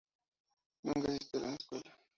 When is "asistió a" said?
1.11-1.43